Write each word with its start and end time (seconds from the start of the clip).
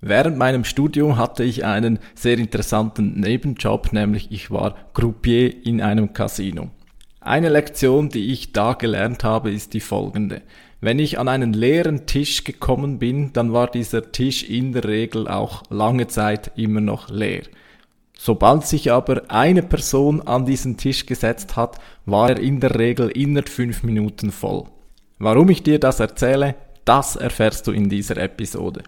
Während 0.00 0.38
meinem 0.38 0.64
Studium 0.64 1.18
hatte 1.18 1.44
ich 1.44 1.64
einen 1.64 1.98
sehr 2.14 2.38
interessanten 2.38 3.20
Nebenjob, 3.20 3.92
nämlich 3.92 4.32
ich 4.32 4.50
war 4.50 4.74
Croupier 4.94 5.66
in 5.66 5.82
einem 5.82 6.14
Casino. 6.14 6.70
Eine 7.20 7.50
Lektion, 7.50 8.08
die 8.08 8.32
ich 8.32 8.52
da 8.52 8.72
gelernt 8.72 9.24
habe, 9.24 9.50
ist 9.50 9.74
die 9.74 9.80
folgende. 9.80 10.40
Wenn 10.80 10.98
ich 10.98 11.18
an 11.18 11.28
einen 11.28 11.52
leeren 11.52 12.06
Tisch 12.06 12.44
gekommen 12.44 12.98
bin, 12.98 13.34
dann 13.34 13.52
war 13.52 13.70
dieser 13.70 14.10
Tisch 14.10 14.42
in 14.44 14.72
der 14.72 14.84
Regel 14.84 15.28
auch 15.28 15.62
lange 15.68 16.06
Zeit 16.06 16.52
immer 16.56 16.80
noch 16.80 17.10
leer. 17.10 17.42
Sobald 18.16 18.66
sich 18.66 18.90
aber 18.90 19.22
eine 19.28 19.62
Person 19.62 20.22
an 20.22 20.46
diesen 20.46 20.78
Tisch 20.78 21.04
gesetzt 21.04 21.56
hat, 21.56 21.78
war 22.06 22.30
er 22.30 22.40
in 22.40 22.60
der 22.60 22.78
Regel 22.78 23.10
innerhalb 23.10 23.50
fünf 23.50 23.82
Minuten 23.82 24.30
voll. 24.30 24.64
Warum 25.18 25.50
ich 25.50 25.62
dir 25.62 25.78
das 25.78 26.00
erzähle, 26.00 26.54
das 26.86 27.16
erfährst 27.16 27.66
du 27.66 27.72
in 27.72 27.90
dieser 27.90 28.16
Episode. 28.16 28.82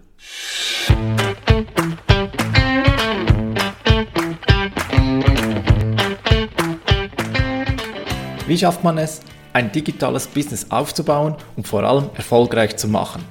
Wie 8.45 8.57
schafft 8.57 8.83
man 8.83 8.97
es, 8.97 9.21
ein 9.53 9.71
digitales 9.71 10.27
Business 10.27 10.69
aufzubauen 10.69 11.35
und 11.55 11.67
vor 11.67 11.83
allem 11.83 12.09
erfolgreich 12.15 12.75
zu 12.75 12.87
machen? 12.87 13.23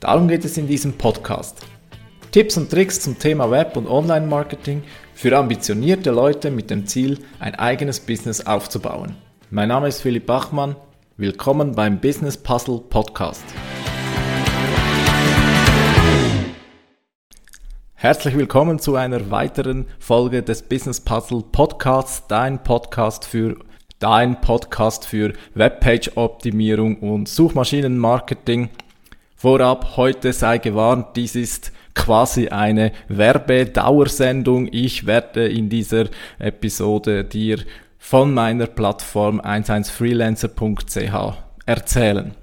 Darum 0.00 0.28
geht 0.28 0.44
es 0.44 0.56
in 0.56 0.68
diesem 0.68 0.92
Podcast. 0.92 1.58
Tipps 2.30 2.56
und 2.56 2.70
Tricks 2.70 3.00
zum 3.00 3.18
Thema 3.18 3.50
Web- 3.50 3.76
und 3.76 3.88
Online-Marketing 3.88 4.82
für 5.14 5.36
ambitionierte 5.36 6.10
Leute 6.10 6.50
mit 6.50 6.70
dem 6.70 6.86
Ziel, 6.86 7.18
ein 7.40 7.54
eigenes 7.54 7.98
Business 7.98 8.46
aufzubauen. 8.46 9.16
Mein 9.50 9.68
Name 9.68 9.88
ist 9.88 10.02
Philipp 10.02 10.26
Bachmann. 10.26 10.76
Willkommen 11.16 11.72
beim 11.72 11.98
Business 11.98 12.36
Puzzle 12.36 12.80
Podcast. 12.90 13.44
Herzlich 17.98 18.36
willkommen 18.36 18.78
zu 18.78 18.94
einer 18.94 19.30
weiteren 19.30 19.86
Folge 19.98 20.42
des 20.42 20.60
Business 20.60 21.00
Puzzle 21.00 21.42
Podcasts, 21.50 22.26
dein 22.28 22.62
Podcast 22.62 23.24
für 23.24 23.56
dein 23.98 24.38
Podcast 24.42 25.06
für 25.06 25.32
Webpage 25.54 26.10
Optimierung 26.14 26.98
und 26.98 27.26
Suchmaschinenmarketing. 27.26 28.68
Vorab 29.34 29.96
heute 29.96 30.34
sei 30.34 30.58
gewarnt, 30.58 31.16
dies 31.16 31.36
ist 31.36 31.72
quasi 31.94 32.48
eine 32.48 32.92
Werbedauersendung. 33.08 34.68
Ich 34.70 35.06
werde 35.06 35.48
in 35.48 35.70
dieser 35.70 36.04
Episode 36.38 37.24
dir 37.24 37.60
von 37.98 38.34
meiner 38.34 38.66
Plattform 38.66 39.40
11freelancer.ch 39.40 41.34
erzählen. 41.64 42.34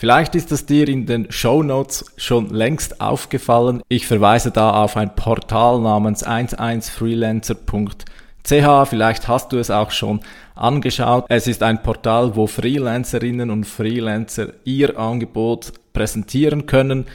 Vielleicht 0.00 0.36
ist 0.36 0.52
es 0.52 0.64
dir 0.64 0.88
in 0.88 1.06
den 1.06 1.32
Show 1.32 1.64
Notes 1.64 2.04
schon 2.16 2.50
längst 2.50 3.00
aufgefallen. 3.00 3.82
Ich 3.88 4.06
verweise 4.06 4.52
da 4.52 4.84
auf 4.84 4.96
ein 4.96 5.16
Portal 5.16 5.80
namens 5.80 6.24
11freelancer.ch. 6.24 8.88
Vielleicht 8.88 9.26
hast 9.26 9.50
du 9.50 9.58
es 9.58 9.72
auch 9.72 9.90
schon 9.90 10.20
angeschaut. 10.54 11.24
Es 11.28 11.48
ist 11.48 11.64
ein 11.64 11.82
Portal, 11.82 12.36
wo 12.36 12.46
Freelancerinnen 12.46 13.50
und 13.50 13.64
Freelancer 13.64 14.50
ihr 14.62 14.96
Angebot 14.96 15.72
präsentieren 15.92 16.66
können. 16.66 17.06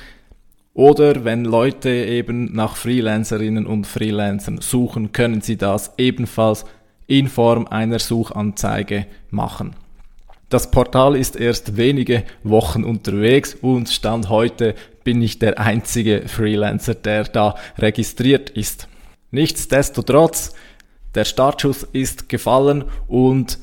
Oder 0.73 1.23
wenn 1.23 1.45
Leute 1.45 1.89
eben 1.89 2.53
nach 2.53 2.75
Freelancerinnen 2.75 3.65
und 3.65 3.87
Freelancern 3.87 4.59
suchen, 4.59 5.13
können 5.13 5.39
sie 5.39 5.55
das 5.55 5.93
ebenfalls 5.97 6.65
in 7.07 7.29
Form 7.29 7.65
einer 7.65 7.99
Suchanzeige 7.99 9.05
machen. 9.29 9.73
Das 10.53 10.69
Portal 10.69 11.15
ist 11.15 11.35
erst 11.35 11.77
wenige 11.77 12.25
Wochen 12.43 12.83
unterwegs 12.83 13.57
und 13.59 13.89
Stand 13.89 14.29
heute 14.29 14.75
bin 15.03 15.19
ich 15.19 15.39
der 15.39 15.59
einzige 15.59 16.27
Freelancer, 16.27 16.93
der 16.93 17.23
da 17.23 17.55
registriert 17.79 18.51
ist. 18.51 18.87
Nichtsdestotrotz, 19.31 20.53
der 21.15 21.25
Startschuss 21.25 21.81
ist 21.91 22.29
gefallen 22.29 22.83
und 23.07 23.57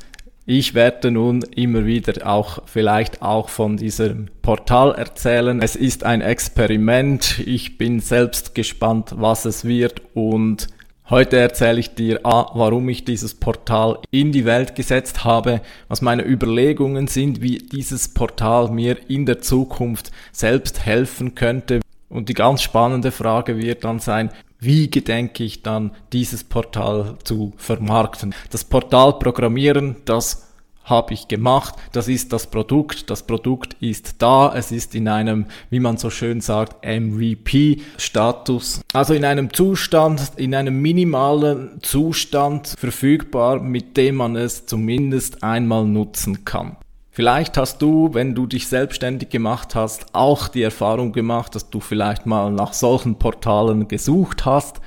ich 0.47 0.75
werde 0.75 1.13
nun 1.13 1.43
immer 1.55 1.87
wieder 1.87 2.27
auch 2.27 2.63
vielleicht 2.67 3.23
auch 3.23 3.51
von 3.51 3.77
diesem 3.77 4.27
Portal 4.43 4.93
erzählen. 4.97 5.63
Es 5.63 5.77
ist 5.77 6.03
ein 6.03 6.23
Experiment. 6.23 7.39
Ich 7.47 7.79
bin 7.79 8.01
selbst 8.01 8.57
gespannt, 8.57 9.15
was 9.15 9.45
es 9.45 9.65
wird 9.65 10.03
und 10.15 10.67
Heute 11.11 11.39
erzähle 11.39 11.81
ich 11.81 11.97
dir 11.97 12.25
A, 12.25 12.53
warum 12.55 12.89
ich 12.89 13.05
dieses 13.05 13.35
Portal 13.35 13.99
in 14.13 14.31
die 14.31 14.45
Welt 14.45 14.77
gesetzt 14.77 15.25
habe, 15.25 15.61
was 15.89 16.03
meine 16.03 16.25
Überlegungen 16.25 17.09
sind, 17.09 17.43
wie 17.43 17.59
dieses 17.59 18.15
Portal 18.15 18.71
mir 18.71 18.97
in 19.11 19.27
der 19.27 19.41
Zukunft 19.41 20.13
selbst 20.31 20.87
helfen 20.87 21.35
könnte. 21.35 21.81
Und 22.09 22.29
die 22.29 22.35
ganz 22.35 22.63
spannende 22.63 23.11
Frage 23.11 23.59
wird 23.59 23.83
dann 23.83 23.99
sein, 23.99 24.31
wie 24.61 24.89
gedenke 24.89 25.43
ich 25.43 25.65
dann 25.65 25.91
dieses 26.13 26.45
Portal 26.45 27.17
zu 27.25 27.55
vermarkten? 27.57 28.33
Das 28.51 28.63
Portal 28.63 29.15
programmieren, 29.15 29.97
das 30.05 30.50
habe 30.85 31.15
ich 31.15 31.29
gemacht, 31.29 31.75
das 31.93 32.09
ist 32.09 32.33
das 32.33 32.49
Produkt, 32.49 33.11
das 33.11 33.23
Produkt 33.23 33.77
ist 33.81 34.17
da, 34.19 34.53
es 34.55 34.73
ist 34.73 34.95
in 34.95 35.09
einem, 35.09 35.47
wie 35.71 35.81
man 35.81 35.97
so 35.97 36.11
schön 36.11 36.41
sagt, 36.41 36.85
MVP-Status, 36.85 38.81
also 38.93 39.15
in 39.15 39.25
einem 39.25 39.53
Zustand, 39.53 40.33
in 40.37 40.55
einem 40.55 40.81
minimalen 40.83 41.79
Zustand 41.83 42.75
verfügbar, 42.79 43.61
mit 43.61 43.97
dem 43.97 44.17
man 44.17 44.37
es 44.37 44.67
zumindest 44.67 45.43
einmal 45.43 45.85
nutzen 45.85 46.45
kann. 46.45 46.77
Vielleicht 47.13 47.57
hast 47.57 47.83
du, 47.83 48.15
wenn 48.15 48.35
du 48.35 48.47
dich 48.47 48.69
selbstständig 48.69 49.31
gemacht 49.31 49.75
hast, 49.75 50.15
auch 50.15 50.49
die 50.49 50.63
Erfahrung 50.63 51.13
gemacht, 51.13 51.55
dass 51.55 51.69
du 51.69 51.81
vielleicht 51.81 52.25
mal 52.25 52.53
nach 52.53 52.73
solchen 52.73 53.17
Portalen 53.17 53.89
gesucht 53.89 54.47
hast. 54.47 54.81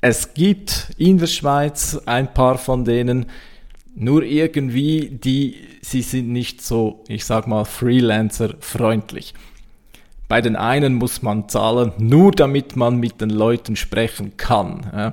Es 0.00 0.34
gibt 0.34 0.90
in 0.98 1.16
der 1.18 1.26
Schweiz 1.26 1.98
ein 2.04 2.32
paar 2.32 2.58
von 2.58 2.84
denen, 2.84 3.26
nur 3.94 4.22
irgendwie, 4.22 5.08
die, 5.10 5.56
sie 5.82 6.02
sind 6.02 6.28
nicht 6.30 6.62
so, 6.62 7.04
ich 7.08 7.24
sag 7.24 7.46
mal, 7.46 7.64
Freelancer-freundlich. 7.64 9.34
Bei 10.26 10.40
den 10.40 10.56
einen 10.56 10.94
muss 10.94 11.22
man 11.22 11.48
zahlen, 11.48 11.92
nur 11.98 12.32
damit 12.32 12.76
man 12.76 12.96
mit 12.96 13.20
den 13.20 13.30
Leuten 13.30 13.76
sprechen 13.76 14.36
kann. 14.36 15.12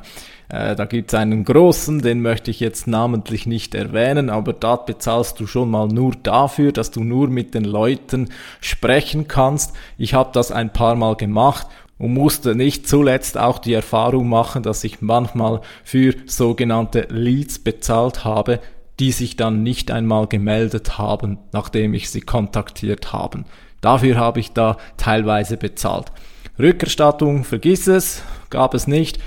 Äh, 0.49 0.75
da 0.75 0.85
gibt 0.85 1.13
es 1.13 1.19
einen 1.19 1.43
großen, 1.43 2.01
den 2.01 2.21
möchte 2.21 2.49
ich 2.49 2.59
jetzt 2.59 2.87
namentlich 2.87 3.45
nicht 3.45 3.75
erwähnen, 3.75 4.29
aber 4.29 4.53
da 4.53 4.75
bezahlst 4.77 5.39
du 5.39 5.47
schon 5.47 5.69
mal 5.69 5.87
nur 5.87 6.13
dafür, 6.23 6.71
dass 6.71 6.91
du 6.91 7.03
nur 7.03 7.27
mit 7.27 7.53
den 7.53 7.65
Leuten 7.65 8.29
sprechen 8.61 9.27
kannst. 9.27 9.75
Ich 9.97 10.13
habe 10.13 10.31
das 10.33 10.51
ein 10.51 10.73
paar 10.73 10.95
Mal 10.95 11.15
gemacht 11.15 11.67
und 12.01 12.15
musste 12.15 12.55
nicht 12.55 12.87
zuletzt 12.87 13.37
auch 13.37 13.59
die 13.59 13.73
Erfahrung 13.73 14.27
machen, 14.27 14.63
dass 14.63 14.83
ich 14.83 15.01
manchmal 15.01 15.61
für 15.83 16.15
sogenannte 16.25 17.07
Leads 17.11 17.59
bezahlt 17.59 18.25
habe, 18.25 18.59
die 18.99 19.11
sich 19.11 19.35
dann 19.35 19.61
nicht 19.61 19.91
einmal 19.91 20.25
gemeldet 20.25 20.97
haben, 20.97 21.37
nachdem 21.51 21.93
ich 21.93 22.09
sie 22.09 22.21
kontaktiert 22.21 23.13
haben. 23.13 23.45
Dafür 23.81 24.17
habe 24.17 24.39
ich 24.39 24.51
da 24.51 24.77
teilweise 24.97 25.57
bezahlt. 25.57 26.11
Rückerstattung, 26.57 27.43
vergiss 27.43 27.85
es, 27.85 28.23
gab 28.49 28.73
es 28.73 28.87
nicht. 28.87 29.19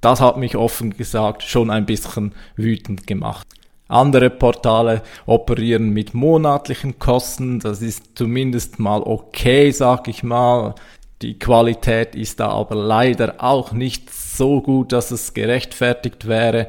Das 0.00 0.20
hat 0.20 0.38
mich 0.38 0.56
offen 0.56 0.96
gesagt 0.96 1.44
schon 1.44 1.70
ein 1.70 1.86
bisschen 1.86 2.34
wütend 2.56 3.06
gemacht. 3.06 3.46
Andere 3.86 4.28
Portale 4.28 5.02
operieren 5.24 5.90
mit 5.90 6.14
monatlichen 6.14 6.98
Kosten, 6.98 7.60
das 7.60 7.80
ist 7.80 8.18
zumindest 8.18 8.80
mal 8.80 9.02
okay, 9.02 9.70
sag 9.70 10.08
ich 10.08 10.24
mal. 10.24 10.74
Die 11.22 11.38
Qualität 11.38 12.14
ist 12.14 12.38
da 12.38 12.48
aber 12.48 12.76
leider 12.76 13.36
auch 13.38 13.72
nicht 13.72 14.12
so 14.12 14.62
gut, 14.62 14.92
dass 14.92 15.10
es 15.10 15.34
gerechtfertigt 15.34 16.28
wäre. 16.28 16.68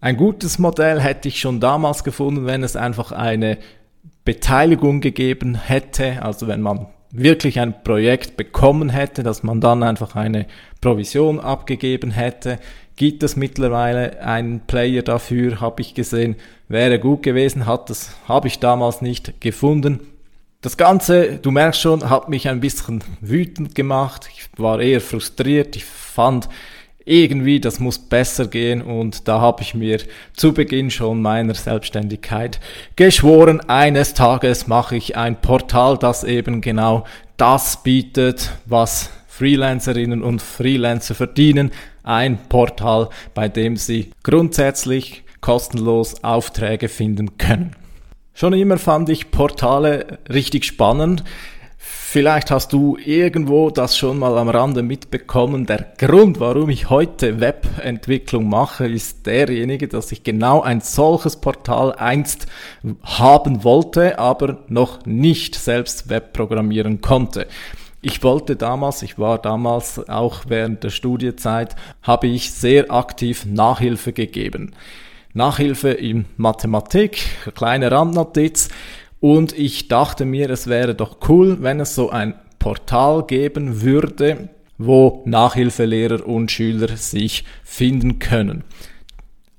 Ein 0.00 0.16
gutes 0.16 0.58
Modell 0.58 1.00
hätte 1.00 1.28
ich 1.28 1.40
schon 1.40 1.60
damals 1.60 2.04
gefunden, 2.04 2.46
wenn 2.46 2.62
es 2.62 2.76
einfach 2.76 3.12
eine 3.12 3.58
Beteiligung 4.24 5.00
gegeben 5.00 5.54
hätte, 5.54 6.22
also 6.22 6.46
wenn 6.46 6.62
man 6.62 6.86
wirklich 7.10 7.60
ein 7.60 7.82
Projekt 7.84 8.36
bekommen 8.36 8.88
hätte, 8.88 9.22
dass 9.22 9.42
man 9.42 9.60
dann 9.60 9.82
einfach 9.82 10.16
eine 10.16 10.46
Provision 10.80 11.38
abgegeben 11.38 12.10
hätte. 12.10 12.58
Gibt 12.96 13.22
es 13.22 13.36
mittlerweile 13.36 14.20
einen 14.20 14.60
Player 14.60 15.02
dafür, 15.02 15.60
habe 15.60 15.82
ich 15.82 15.94
gesehen, 15.94 16.36
wäre 16.68 16.98
gut 16.98 17.22
gewesen, 17.22 17.66
hat 17.66 17.90
das 17.90 18.16
habe 18.28 18.48
ich 18.48 18.60
damals 18.60 19.00
nicht 19.02 19.40
gefunden. 19.40 20.00
Das 20.64 20.78
Ganze, 20.78 21.36
du 21.42 21.50
merkst 21.50 21.78
schon, 21.78 22.08
hat 22.08 22.30
mich 22.30 22.48
ein 22.48 22.60
bisschen 22.60 23.04
wütend 23.20 23.74
gemacht. 23.74 24.30
Ich 24.32 24.48
war 24.56 24.80
eher 24.80 25.02
frustriert. 25.02 25.76
Ich 25.76 25.84
fand 25.84 26.48
irgendwie, 27.04 27.60
das 27.60 27.80
muss 27.80 27.98
besser 27.98 28.46
gehen 28.46 28.80
und 28.80 29.28
da 29.28 29.42
habe 29.42 29.60
ich 29.60 29.74
mir 29.74 30.00
zu 30.32 30.54
Beginn 30.54 30.90
schon 30.90 31.20
meiner 31.20 31.52
Selbstständigkeit 31.52 32.60
geschworen, 32.96 33.60
eines 33.68 34.14
Tages 34.14 34.66
mache 34.66 34.96
ich 34.96 35.18
ein 35.18 35.38
Portal, 35.38 35.98
das 35.98 36.24
eben 36.24 36.62
genau 36.62 37.04
das 37.36 37.82
bietet, 37.82 38.52
was 38.64 39.10
Freelancerinnen 39.26 40.22
und 40.22 40.40
Freelancer 40.40 41.14
verdienen. 41.14 41.72
Ein 42.04 42.38
Portal, 42.48 43.10
bei 43.34 43.50
dem 43.50 43.76
sie 43.76 44.12
grundsätzlich 44.22 45.24
kostenlos 45.42 46.24
Aufträge 46.24 46.88
finden 46.88 47.36
können. 47.36 47.76
Schon 48.36 48.52
immer 48.52 48.78
fand 48.78 49.08
ich 49.10 49.30
Portale 49.30 50.18
richtig 50.28 50.64
spannend. 50.64 51.22
Vielleicht 51.78 52.50
hast 52.50 52.72
du 52.72 52.96
irgendwo 52.96 53.70
das 53.70 53.96
schon 53.96 54.18
mal 54.18 54.36
am 54.38 54.48
Rande 54.48 54.82
mitbekommen. 54.82 55.66
Der 55.66 55.92
Grund, 55.98 56.40
warum 56.40 56.68
ich 56.68 56.90
heute 56.90 57.40
Webentwicklung 57.40 58.48
mache, 58.48 58.88
ist 58.88 59.26
derjenige, 59.26 59.86
dass 59.86 60.10
ich 60.10 60.24
genau 60.24 60.62
ein 60.62 60.80
solches 60.80 61.36
Portal 61.36 61.92
einst 61.92 62.46
haben 63.04 63.62
wollte, 63.62 64.18
aber 64.18 64.64
noch 64.66 65.06
nicht 65.06 65.54
selbst 65.54 66.08
Web 66.08 66.32
programmieren 66.32 67.00
konnte. 67.00 67.46
Ich 68.02 68.24
wollte 68.24 68.56
damals, 68.56 69.02
ich 69.02 69.16
war 69.16 69.38
damals 69.38 70.08
auch 70.08 70.42
während 70.48 70.82
der 70.82 70.90
Studiezeit, 70.90 71.76
habe 72.02 72.26
ich 72.26 72.50
sehr 72.50 72.90
aktiv 72.90 73.46
Nachhilfe 73.46 74.12
gegeben. 74.12 74.74
Nachhilfe 75.34 75.90
in 75.90 76.26
Mathematik, 76.36 77.18
kleine 77.56 77.90
Randnotiz. 77.90 78.68
Und 79.18 79.52
ich 79.58 79.88
dachte 79.88 80.24
mir, 80.24 80.48
es 80.48 80.68
wäre 80.68 80.94
doch 80.94 81.18
cool, 81.28 81.58
wenn 81.60 81.80
es 81.80 81.96
so 81.96 82.10
ein 82.10 82.34
Portal 82.60 83.24
geben 83.26 83.82
würde, 83.82 84.48
wo 84.78 85.22
Nachhilfelehrer 85.26 86.26
und 86.26 86.52
Schüler 86.52 86.96
sich 86.96 87.44
finden 87.64 88.20
können. 88.20 88.62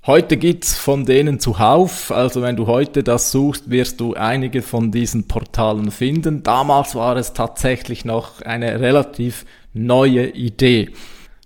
Heute 0.06 0.38
gibt's 0.38 0.77
von 0.77 1.04
denen 1.04 1.39
zuhauf, 1.39 2.12
also 2.12 2.42
wenn 2.42 2.56
du 2.56 2.68
heute 2.68 3.04
das 3.04 3.31
suchst, 3.31 3.69
wirst 3.69 4.00
du 4.00 4.13
einige 4.13 4.62
von 4.62 4.92
diesen 4.92 5.27
Portalen 5.27 5.92
finden. 5.92 6.44
Damals 6.44 6.95
war 6.95 7.18
es 7.18 7.33
tatsächlich 7.33 8.06
noch 8.06 8.42
eine 8.42 8.80
relativ 8.80 9.45
neue 9.74 10.27
Idee. 10.27 10.92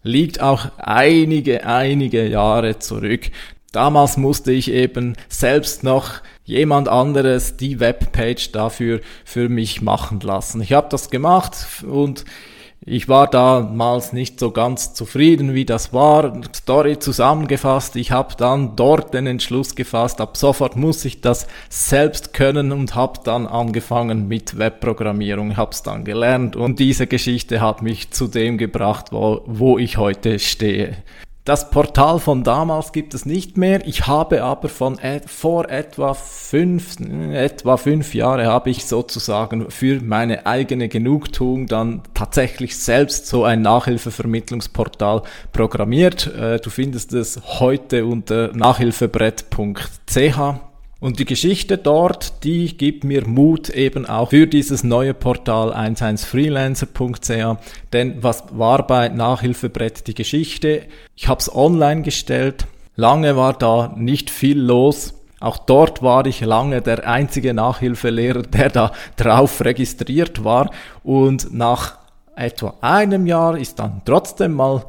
Liegt 0.03 0.41
auch 0.41 0.67
einige, 0.77 1.65
einige 1.65 2.27
Jahre 2.27 2.79
zurück. 2.79 3.31
Damals 3.71 4.18
musste 4.18 4.51
ich 4.51 4.71
eben 4.71 5.16
selbst 5.27 5.83
noch 5.83 6.21
jemand 6.44 6.88
anderes 6.88 7.57
die 7.57 7.80
Webpage 7.80 8.51
dafür 8.51 9.01
für 9.24 9.48
mich 9.48 9.81
machen 9.81 10.19
lassen. 10.21 10.62
Ich 10.62 10.74
habe 10.74 10.88
das 10.89 11.12
gemacht 11.12 11.56
und 11.88 12.25
ich 12.86 13.07
war 13.07 13.30
damals 13.30 14.13
nicht 14.13 14.39
so 14.39 14.51
ganz 14.51 14.94
zufrieden, 14.94 15.54
wie 15.54 15.66
das 15.66 15.94
war. 15.94 16.42
Story 16.56 16.98
zusammengefasst. 16.98 17.95
Ich 17.98 18.12
habe 18.12 18.36
dann 18.38 18.75
dort 18.75 19.13
den 19.13 19.27
Entschluss 19.27 19.75
gefasst, 19.75 20.22
ab 20.22 20.38
sofort 20.38 20.75
muss 20.75 21.04
ich 21.06 21.22
das 21.22 21.48
selbst 21.69 22.33
können 22.33 22.72
und 22.72 22.95
habe 22.95 23.19
dann 23.24 23.45
angefangen 23.45 24.27
mit 24.27 24.57
Webprogrammierung, 24.57 25.57
habe 25.57 25.72
es 25.72 25.83
dann 25.83 26.06
gelernt 26.06 26.56
und 26.56 26.80
diese 26.80 27.06
Geschichte 27.06 27.62
hat 27.62 27.81
mich 27.83 28.12
zu 28.12 28.27
dem 28.27 28.57
gebracht, 28.57 29.12
wo, 29.12 29.44
wo 29.45 29.77
ich 29.77 29.98
heute 29.98 30.39
stehe. 30.39 30.98
Das 31.50 31.72
Portal 31.72 32.19
von 32.19 32.44
damals 32.44 32.92
gibt 32.92 33.16
es 33.16 33.25
nicht 33.25 33.57
mehr. 33.57 33.88
Ich 33.88 34.06
habe 34.06 34.44
aber 34.44 34.69
von 34.69 35.00
et 35.00 35.28
vor 35.28 35.68
etwa 35.68 36.13
fünf, 36.13 36.98
etwa 37.31 37.78
fünf 37.78 38.13
Jahre 38.13 38.46
habe 38.46 38.69
ich 38.69 38.86
sozusagen 38.86 39.72
für 39.72 40.00
meine 40.00 40.46
eigene 40.46 40.90
Genugtuung 40.90 41.66
dann 41.66 42.04
tatsächlich 42.13 42.78
selbst 42.78 43.25
so 43.25 43.46
ein 43.46 43.63
Nachhilfevermittlungsportal 43.63 45.24
programmiert. 45.51 46.28
Äh, 46.28 46.60
du 46.60 46.69
findest 46.69 47.13
es 47.13 47.42
heute 47.60 48.06
unter 48.06 48.51
nachhilfebrett.ch. 48.54 50.69
Und 51.00 51.19
die 51.19 51.25
Geschichte 51.25 51.78
dort, 51.78 52.44
die 52.44 52.78
gibt 52.78 53.06
mir 53.06 53.25
Mut 53.25 53.69
eben 53.69 54.06
auch 54.06 54.31
für 54.31 54.48
dieses 54.48 54.84
neue 54.84 55.13
Portal 55.13 55.72
11freelancer.ch. 55.74 57.57
Denn 57.94 58.22
was 58.22 58.44
war 58.51 58.86
bei 58.86 59.07
Nachhilfebrett 59.07 60.07
die 60.07 60.13
Geschichte? 60.13 60.84
Ich 61.16 61.30
habe 61.30 61.40
es 61.40 61.54
online 61.56 62.01
gestellt. 62.01 62.68
Lange 62.98 63.38
war 63.38 63.54
da 63.54 63.94
nicht 63.96 64.30
viel 64.30 64.60
los. 64.60 65.13
Auch 65.40 65.57
dort 65.57 66.04
war 66.04 66.25
ich 66.25 66.42
lange 66.42 66.81
der 66.81 67.07
einzige 67.07 67.54
Nachhilfelehrer, 67.54 68.42
der 68.42 68.69
da 68.69 68.92
drauf 69.16 69.63
registriert 69.63 70.44
war. 70.44 70.69
Und 71.04 71.54
nach 71.54 71.99
etwa 72.39 72.75
einem 72.81 73.27
Jahr 73.27 73.57
ist 73.57 73.80
dann 73.80 74.01
trotzdem 74.06 74.53
mal, 74.53 74.86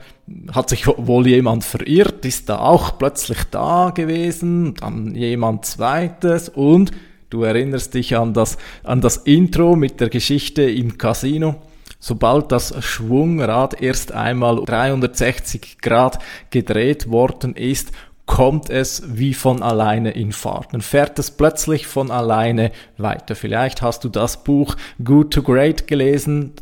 hat 0.53 0.69
sich 0.69 0.87
wohl 0.87 1.27
jemand 1.27 1.65
verirrt, 1.65 2.25
ist 2.25 2.49
da 2.49 2.61
auch 2.61 2.97
plötzlich 2.97 3.39
da 3.51 3.91
gewesen, 3.91 4.75
dann 4.75 5.15
jemand 5.15 5.65
zweites 5.65 6.49
und 6.49 6.93
du 7.29 7.43
erinnerst 7.43 7.95
dich 7.95 8.17
an 8.17 8.35
das, 8.35 8.57
an 8.85 9.01
das 9.01 9.17
Intro 9.19 9.75
mit 9.75 10.01
der 10.01 10.09
Geschichte 10.09 10.63
im 10.63 10.97
Casino. 10.97 11.57
Sobald 11.99 12.51
das 12.51 12.73
Schwungrad 12.83 13.83
erst 13.83 14.13
einmal 14.13 14.65
360 14.65 15.79
Grad 15.83 16.19
gedreht 16.51 17.11
worden 17.11 17.55
ist, 17.57 17.93
kommt 18.25 18.71
es 18.71 19.03
wie 19.07 19.35
von 19.35 19.61
alleine 19.61 20.13
in 20.13 20.31
Fahrt. 20.31 20.73
Dann 20.73 20.83
fährt 20.83 21.19
es 21.19 21.33
plötzlich 21.33 21.89
von 21.89 22.13
alleine 22.13 22.71
weiter. 22.97 23.35
Vielleicht 23.35 23.83
hast 23.83 24.05
du 24.05 24.09
das 24.09 24.45
Buch 24.45 24.77
Good 25.03 25.33
to 25.33 25.43
Great 25.43 25.89
gelesen 25.89 26.53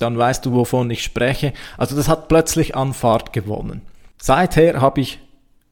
dann 0.00 0.18
weißt 0.18 0.44
du, 0.46 0.52
wovon 0.52 0.90
ich 0.90 1.02
spreche. 1.02 1.52
Also 1.76 1.94
das 1.94 2.08
hat 2.08 2.28
plötzlich 2.28 2.74
an 2.74 2.94
Fahrt 2.94 3.32
gewonnen. 3.32 3.82
Seither 4.20 4.80
habe 4.80 5.00
ich 5.00 5.20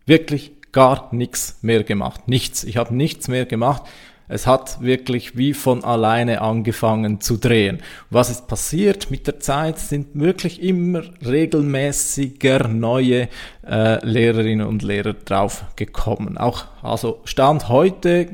wirklich 0.06 0.52
gar 0.72 1.08
nichts 1.12 1.58
mehr 1.62 1.82
gemacht. 1.82 2.28
Nichts. 2.28 2.62
Ich 2.64 2.76
habe 2.76 2.94
nichts 2.94 3.28
mehr 3.28 3.46
gemacht. 3.46 3.82
Es 4.28 4.46
hat 4.46 4.80
wirklich 4.82 5.36
wie 5.36 5.54
von 5.54 5.84
alleine 5.84 6.42
angefangen 6.42 7.20
zu 7.20 7.38
drehen. 7.38 7.78
Was 8.10 8.28
ist 8.28 8.46
passiert 8.46 9.10
mit 9.10 9.26
der 9.26 9.40
Zeit? 9.40 9.78
Sind 9.78 10.08
wirklich 10.12 10.62
immer 10.62 11.02
regelmäßiger 11.24 12.68
neue 12.68 13.28
äh, 13.66 14.04
Lehrerinnen 14.06 14.66
und 14.66 14.82
Lehrer 14.82 15.14
drauf 15.14 15.64
gekommen. 15.76 16.36
Auch 16.36 16.66
also 16.82 17.20
Stand 17.24 17.68
heute, 17.68 18.28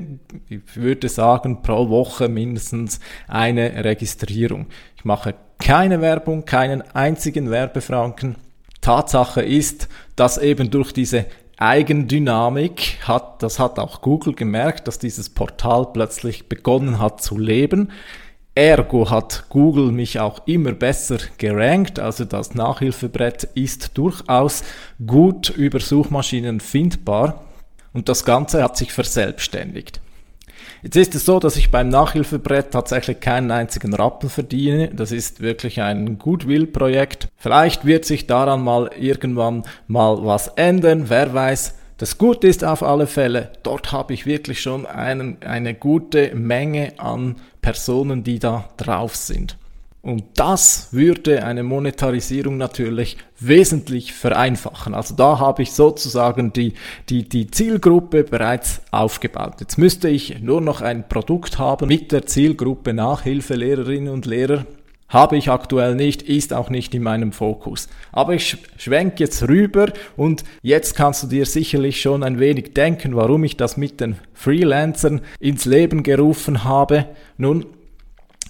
ich 0.48 0.60
würde 0.74 1.08
sagen, 1.08 1.62
pro 1.62 1.88
Woche 1.88 2.28
mindestens 2.28 2.98
eine 3.28 3.84
Registrierung. 3.84 4.66
Ich 4.96 5.04
mache 5.04 5.34
keine 5.58 6.00
Werbung, 6.00 6.44
keinen 6.44 6.82
einzigen 6.94 7.50
Werbefranken. 7.50 8.36
Tatsache 8.80 9.40
ist, 9.40 9.88
dass 10.14 10.36
eben 10.36 10.70
durch 10.70 10.92
diese 10.92 11.24
Eigendynamik 11.56 12.98
hat, 13.02 13.42
das 13.42 13.58
hat 13.58 13.78
auch 13.78 14.00
Google 14.00 14.34
gemerkt, 14.34 14.88
dass 14.88 14.98
dieses 14.98 15.30
Portal 15.30 15.86
plötzlich 15.92 16.48
begonnen 16.48 16.98
hat 16.98 17.22
zu 17.22 17.38
leben. 17.38 17.90
Ergo 18.56 19.10
hat 19.10 19.46
Google 19.48 19.90
mich 19.90 20.20
auch 20.20 20.46
immer 20.46 20.72
besser 20.72 21.18
gerankt, 21.38 21.98
also 21.98 22.24
das 22.24 22.54
Nachhilfebrett 22.54 23.44
ist 23.54 23.96
durchaus 23.98 24.62
gut 25.04 25.50
über 25.50 25.80
Suchmaschinen 25.80 26.60
findbar 26.60 27.44
und 27.92 28.08
das 28.08 28.24
Ganze 28.24 28.62
hat 28.62 28.76
sich 28.76 28.92
verselbstständigt. 28.92 30.00
Jetzt 30.84 30.96
ist 30.96 31.14
es 31.14 31.24
so, 31.24 31.40
dass 31.40 31.56
ich 31.56 31.70
beim 31.70 31.88
Nachhilfebrett 31.88 32.70
tatsächlich 32.70 33.18
keinen 33.18 33.50
einzigen 33.50 33.94
Rappen 33.94 34.28
verdiene. 34.28 34.90
Das 34.90 35.12
ist 35.12 35.40
wirklich 35.40 35.80
ein 35.80 36.18
Goodwill-Projekt. 36.18 37.28
Vielleicht 37.38 37.86
wird 37.86 38.04
sich 38.04 38.26
daran 38.26 38.62
mal 38.62 38.90
irgendwann 39.00 39.62
mal 39.86 40.26
was 40.26 40.48
ändern. 40.48 41.06
Wer 41.08 41.32
weiß. 41.32 41.76
Das 41.96 42.18
Gute 42.18 42.48
ist 42.48 42.64
auf 42.64 42.82
alle 42.82 43.06
Fälle, 43.06 43.52
dort 43.62 43.92
habe 43.92 44.12
ich 44.12 44.26
wirklich 44.26 44.60
schon 44.60 44.84
einen, 44.84 45.38
eine 45.42 45.72
gute 45.72 46.34
Menge 46.34 46.92
an 46.98 47.36
Personen, 47.62 48.22
die 48.22 48.38
da 48.38 48.68
drauf 48.76 49.16
sind. 49.16 49.56
Und 50.04 50.24
das 50.34 50.88
würde 50.92 51.44
eine 51.44 51.62
Monetarisierung 51.62 52.58
natürlich 52.58 53.16
wesentlich 53.40 54.12
vereinfachen. 54.12 54.92
Also 54.92 55.14
da 55.16 55.38
habe 55.38 55.62
ich 55.62 55.72
sozusagen 55.72 56.52
die, 56.52 56.74
die, 57.08 57.26
die 57.26 57.50
Zielgruppe 57.50 58.22
bereits 58.22 58.82
aufgebaut. 58.90 59.54
Jetzt 59.60 59.78
müsste 59.78 60.10
ich 60.10 60.42
nur 60.42 60.60
noch 60.60 60.82
ein 60.82 61.08
Produkt 61.08 61.58
haben 61.58 61.88
mit 61.88 62.12
der 62.12 62.26
Zielgruppe 62.26 62.92
Nachhilfelehrerinnen 62.92 64.12
und 64.12 64.26
Lehrer. 64.26 64.66
Habe 65.08 65.38
ich 65.38 65.48
aktuell 65.48 65.94
nicht, 65.94 66.20
ist 66.20 66.52
auch 66.52 66.68
nicht 66.68 66.94
in 66.94 67.02
meinem 67.02 67.32
Fokus. 67.32 67.88
Aber 68.12 68.34
ich 68.34 68.58
schwenke 68.76 69.24
jetzt 69.24 69.48
rüber 69.48 69.90
und 70.18 70.44
jetzt 70.60 70.96
kannst 70.96 71.22
du 71.22 71.28
dir 71.28 71.46
sicherlich 71.46 72.02
schon 72.02 72.22
ein 72.22 72.38
wenig 72.38 72.74
denken, 72.74 73.16
warum 73.16 73.42
ich 73.44 73.56
das 73.56 73.78
mit 73.78 74.02
den 74.02 74.16
Freelancern 74.34 75.22
ins 75.40 75.64
Leben 75.64 76.02
gerufen 76.02 76.64
habe. 76.64 77.06
Nun, 77.38 77.64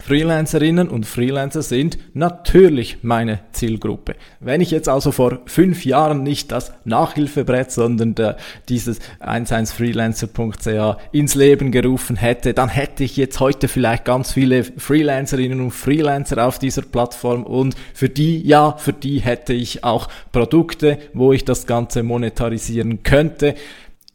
Freelancerinnen 0.03 0.89
und 0.89 1.07
Freelancer 1.07 1.63
sind 1.63 1.99
natürlich 2.13 2.99
meine 3.03 3.41
Zielgruppe. 3.53 4.17
Wenn 4.41 4.61
ich 4.61 4.71
jetzt 4.71 4.89
also 4.89 5.13
vor 5.13 5.41
fünf 5.47 5.87
Jahren 5.87 6.23
nicht 6.23 6.53
das 6.53 6.73
Nachhilfebrett, 6.85 7.71
sondern 7.71 8.15
der, 8.15 8.37
dieses 8.69 9.01
11freelancer.ch 9.21 10.99
ins 11.13 11.35
Leben 11.35 11.71
gerufen 11.71 12.17
hätte, 12.17 12.53
dann 12.53 12.69
hätte 12.69 13.05
ich 13.05 13.17
jetzt 13.17 13.41
heute 13.41 13.69
vielleicht 13.69 14.05
ganz 14.05 14.33
viele 14.33 14.65
Freelancerinnen 14.65 15.61
und 15.61 15.71
Freelancer 15.71 16.47
auf 16.47 16.59
dieser 16.59 16.83
Plattform 16.83 17.45
und 17.45 17.75
für 17.95 18.11
die, 18.11 18.47
ja, 18.47 18.77
für 18.77 18.93
die 18.93 19.21
hätte 19.21 19.55
ich 19.55 19.85
auch 19.85 20.09
Produkte, 20.33 20.99
wo 21.15 21.33
ich 21.33 21.45
das 21.47 21.67
Ganze 21.67 22.03
monetarisieren 22.03 23.05
könnte. 23.05 23.55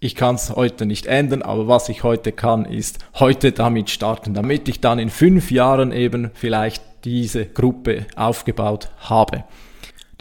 Ich 0.02 0.16
kann 0.16 0.36
es 0.36 0.56
heute 0.56 0.86
nicht 0.86 1.08
ändern, 1.08 1.42
aber 1.42 1.68
was 1.68 1.90
ich 1.90 2.04
heute 2.04 2.32
kann, 2.32 2.64
ist 2.64 3.00
heute 3.16 3.52
damit 3.52 3.90
starten, 3.90 4.34
damit 4.34 4.70
ich 4.70 4.80
dann 4.80 4.98
in 4.98 5.10
fünf 5.10 5.52
Jahren 5.52 5.92
eben 5.92 6.32
vielleicht 6.34 6.82
diese 7.04 7.46
Gruppe 7.46 8.06
aufgebaut 8.16 8.92
habe. 9.00 9.44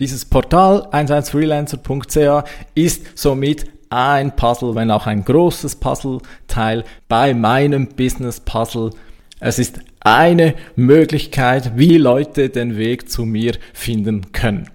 Dieses 0.01 0.25
Portal 0.25 0.89
11freelancer.ch 0.91 2.49
ist 2.75 3.17
somit 3.17 3.67
ein 3.89 4.35
Puzzle, 4.35 4.75
wenn 4.75 4.91
auch 4.91 5.07
ein 5.07 5.25
großes 5.25 5.77
Puzzleteil 5.77 6.83
bei 7.09 7.33
meinem 7.33 7.87
Business 7.87 8.41
Puzzle. 8.41 8.91
Es 9.39 9.61
ist 9.61 9.79
eine 10.01 10.57
Möglichkeit, 10.75 11.77
wie 11.77 11.99
Leute 11.99 12.51
den 12.51 12.77
Weg 12.77 13.09
zu 13.09 13.25
mir 13.25 13.55
finden 13.73 14.33
können. 14.33 14.69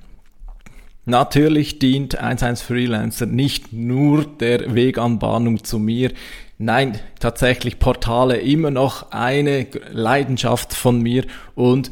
Natürlich 1.05 1.79
dient 1.79 2.13
11 2.13 2.61
Freelancer 2.61 3.25
nicht 3.25 3.73
nur 3.73 4.25
der 4.25 4.73
Weganbahnung 4.73 5.63
zu 5.63 5.77
mir. 5.77 6.11
Nein, 6.57 6.97
tatsächlich 7.19 7.79
Portale 7.79 8.37
immer 8.37 8.71
noch 8.71 9.11
eine 9.11 9.67
Leidenschaft 9.91 10.73
von 10.73 11.01
mir 11.01 11.25
und 11.55 11.91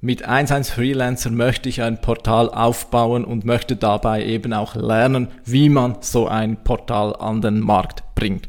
mit 0.00 0.22
11 0.22 0.70
Freelancer 0.70 1.30
möchte 1.30 1.68
ich 1.68 1.82
ein 1.82 2.00
Portal 2.00 2.50
aufbauen 2.50 3.24
und 3.24 3.44
möchte 3.44 3.76
dabei 3.76 4.24
eben 4.24 4.52
auch 4.52 4.74
lernen, 4.74 5.28
wie 5.44 5.68
man 5.68 5.96
so 6.00 6.26
ein 6.26 6.62
Portal 6.62 7.14
an 7.16 7.40
den 7.40 7.60
Markt 7.60 8.02
bringt. 8.14 8.46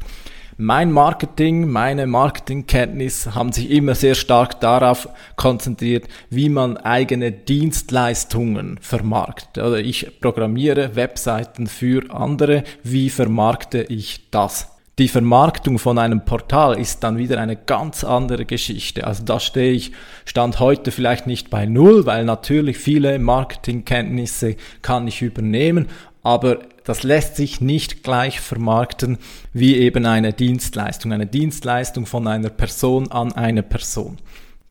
Mein 0.62 0.92
Marketing, 0.92 1.70
meine 1.70 2.06
Marketingkenntnis 2.06 3.34
haben 3.34 3.50
sich 3.50 3.70
immer 3.70 3.94
sehr 3.94 4.14
stark 4.14 4.60
darauf 4.60 5.08
konzentriert, 5.36 6.06
wie 6.28 6.50
man 6.50 6.76
eigene 6.76 7.32
Dienstleistungen 7.32 8.78
vermarktet. 8.82 9.64
Oder 9.64 9.78
ich 9.78 10.20
programmiere 10.20 10.96
Webseiten 10.96 11.66
für 11.66 12.10
andere. 12.10 12.64
Wie 12.82 13.08
vermarkte 13.08 13.84
ich 13.84 14.28
das? 14.30 14.68
Die 14.98 15.08
Vermarktung 15.08 15.78
von 15.78 15.96
einem 15.96 16.26
Portal 16.26 16.78
ist 16.78 17.02
dann 17.04 17.16
wieder 17.16 17.40
eine 17.40 17.56
ganz 17.56 18.04
andere 18.04 18.44
Geschichte. 18.44 19.06
Also 19.06 19.24
da 19.24 19.40
stehe 19.40 19.72
ich 19.72 19.92
Stand 20.26 20.60
heute 20.60 20.90
vielleicht 20.90 21.26
nicht 21.26 21.48
bei 21.48 21.64
Null, 21.64 22.04
weil 22.04 22.26
natürlich 22.26 22.76
viele 22.76 23.18
Marketingkenntnisse 23.18 24.56
kann 24.82 25.08
ich 25.08 25.22
übernehmen, 25.22 25.86
aber 26.22 26.58
das 26.90 27.04
lässt 27.04 27.36
sich 27.36 27.60
nicht 27.60 28.02
gleich 28.02 28.40
vermarkten 28.40 29.18
wie 29.52 29.76
eben 29.76 30.06
eine 30.06 30.32
Dienstleistung, 30.32 31.12
eine 31.12 31.28
Dienstleistung 31.28 32.04
von 32.04 32.26
einer 32.26 32.50
Person 32.50 33.12
an 33.12 33.30
eine 33.30 33.62
Person. 33.62 34.18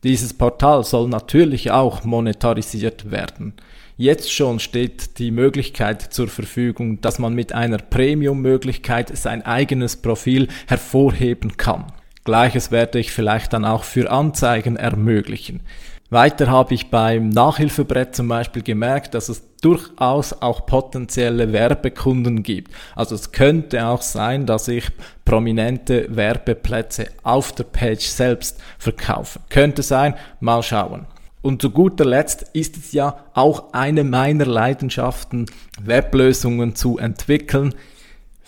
Dieses 0.04 0.34
Portal 0.34 0.84
soll 0.84 1.08
natürlich 1.08 1.70
auch 1.70 2.04
monetarisiert 2.04 3.10
werden. 3.10 3.54
Jetzt 3.96 4.30
schon 4.30 4.60
steht 4.60 5.18
die 5.18 5.30
Möglichkeit 5.30 6.12
zur 6.12 6.28
Verfügung, 6.28 7.00
dass 7.00 7.18
man 7.18 7.32
mit 7.32 7.54
einer 7.54 7.78
Premium-Möglichkeit 7.78 9.16
sein 9.16 9.46
eigenes 9.46 9.96
Profil 9.96 10.48
hervorheben 10.66 11.56
kann. 11.56 11.86
Gleiches 12.24 12.70
werde 12.70 12.98
ich 12.98 13.12
vielleicht 13.12 13.54
dann 13.54 13.64
auch 13.64 13.84
für 13.84 14.10
Anzeigen 14.10 14.76
ermöglichen. 14.76 15.60
Weiter 16.10 16.48
habe 16.48 16.74
ich 16.74 16.90
beim 16.90 17.30
Nachhilfebrett 17.30 18.14
zum 18.14 18.28
Beispiel 18.28 18.62
gemerkt, 18.62 19.14
dass 19.14 19.30
es 19.30 19.49
durchaus 19.60 20.32
auch 20.40 20.66
potenzielle 20.66 21.52
Werbekunden 21.52 22.42
gibt. 22.42 22.72
Also 22.94 23.14
es 23.14 23.32
könnte 23.32 23.86
auch 23.86 24.02
sein, 24.02 24.46
dass 24.46 24.68
ich 24.68 24.88
prominente 25.24 26.06
Werbeplätze 26.08 27.08
auf 27.22 27.52
der 27.52 27.64
Page 27.64 28.06
selbst 28.06 28.60
verkaufe. 28.78 29.40
Könnte 29.48 29.82
sein, 29.82 30.14
mal 30.40 30.62
schauen. 30.62 31.06
Und 31.42 31.62
zu 31.62 31.70
guter 31.70 32.04
Letzt 32.04 32.50
ist 32.52 32.76
es 32.76 32.92
ja 32.92 33.24
auch 33.32 33.72
eine 33.72 34.04
meiner 34.04 34.44
Leidenschaften, 34.44 35.46
Weblösungen 35.82 36.74
zu 36.74 36.98
entwickeln. 36.98 37.74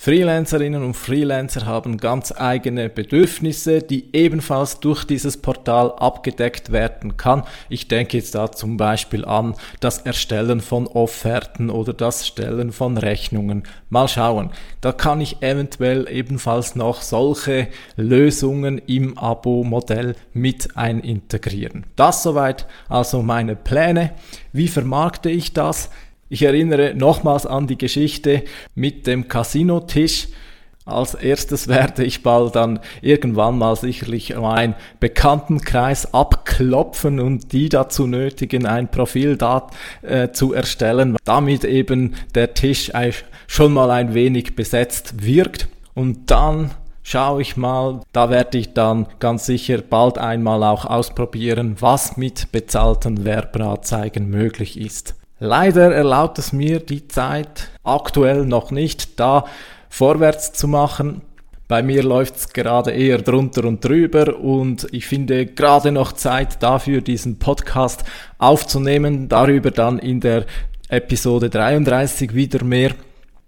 Freelancerinnen 0.03 0.83
und 0.83 0.95
Freelancer 0.95 1.65
haben 1.65 1.97
ganz 1.97 2.33
eigene 2.37 2.89
Bedürfnisse, 2.89 3.83
die 3.83 4.09
ebenfalls 4.13 4.81
durch 4.81 5.05
dieses 5.05 5.37
Portal 5.37 5.93
abgedeckt 5.93 6.73
werden 6.73 7.17
kann. 7.17 7.45
Ich 7.69 7.87
denke 7.87 8.17
jetzt 8.17 8.35
da 8.35 8.51
zum 8.51 8.77
Beispiel 8.77 9.25
an 9.25 9.55
das 9.79 9.99
Erstellen 9.99 10.61
von 10.61 10.89
Offerten 10.89 11.71
oder 11.71 11.93
das 11.93 12.27
Stellen 12.27 12.73
von 12.73 12.99
Rechnungen. 12.99 13.63
Mal 13.91 14.09
schauen. 14.09 14.51
Da 14.81 14.91
kann 14.91 15.21
ich 15.21 15.41
eventuell 15.41 16.09
ebenfalls 16.11 16.75
noch 16.75 17.01
solche 17.01 17.69
Lösungen 17.95 18.79
im 18.79 19.17
Abo-Modell 19.17 20.17
mit 20.33 20.77
einintegrieren. 20.77 21.87
Das 21.95 22.25
soweit 22.25 22.67
also 22.89 23.23
meine 23.23 23.55
Pläne. 23.55 24.15
Wie 24.53 24.67
vermarkte 24.67 25.31
ich 25.31 25.53
das? 25.53 25.91
Ich 26.33 26.41
erinnere 26.45 26.95
nochmals 26.95 27.45
an 27.45 27.67
die 27.67 27.77
Geschichte 27.77 28.45
mit 28.75 29.07
dem 29.07 29.29
Casino-Tisch. 29.29 30.29
Als 30.87 31.13
erstes 31.13 31.69
werde 31.69 32.05
ich 32.05 32.23
bald 32.23 32.57
dann 32.57 32.81
irgendwann 33.03 33.59
mal 33.59 33.77
sicherlich 33.77 34.35
meinen 34.35 34.75
Bekanntenkreis 34.99 36.15
abklopfen 36.15 37.21
und 37.21 37.53
die 37.53 37.69
dazu 37.69 38.07
nötigen, 38.07 38.65
ein 38.65 38.91
Profil 38.91 39.37
da 39.37 39.67
äh, 40.01 40.31
zu 40.31 40.55
erstellen, 40.55 41.19
damit 41.25 41.65
eben 41.65 42.15
der 42.35 42.55
Tisch 42.55 42.91
schon 43.47 43.75
mal 43.75 43.91
ein 43.91 44.15
wenig 44.15 44.57
besetzt 44.57 45.27
wirkt. 45.27 45.69
Und 45.93 46.31
dann 46.31 46.71
schaue 47.03 47.43
ich 47.43 47.59
mal, 47.59 48.01
da 48.15 48.31
werde 48.31 48.57
ich 48.57 48.73
dann 48.73 49.07
ganz 49.19 49.45
sicher 49.45 49.83
bald 49.83 50.17
einmal 50.17 50.63
auch 50.63 50.87
ausprobieren, 50.87 51.77
was 51.81 52.17
mit 52.17 52.53
bezahlten 52.53 53.27
Werbeanzeigen 53.27 54.31
möglich 54.31 54.81
ist. 54.81 55.15
Leider 55.45 55.93
erlaubt 55.93 56.39
es 56.39 56.53
mir 56.53 56.79
die 56.79 57.09
Zeit 57.09 57.73
aktuell 57.83 58.47
noch 58.47 58.71
nicht, 58.71 59.19
da 59.19 59.45
vorwärts 59.89 60.53
zu 60.53 60.69
machen. 60.69 61.23
Bei 61.67 61.83
mir 61.83 62.05
läuft 62.05 62.37
es 62.37 62.53
gerade 62.53 62.93
eher 62.93 63.19
drunter 63.19 63.65
und 63.65 63.85
drüber 63.85 64.39
und 64.39 64.87
ich 64.93 65.05
finde 65.07 65.47
gerade 65.47 65.91
noch 65.91 66.13
Zeit 66.13 66.63
dafür, 66.63 67.01
diesen 67.01 67.41
Podcast 67.41 68.05
aufzunehmen. 68.39 69.29
Darüber 69.29 69.73
dann 69.73 69.99
in 69.99 70.21
der 70.21 70.47
Episode 70.89 71.51
33 71.51 72.37
wieder 72.37 72.63
mehr. 72.63 72.93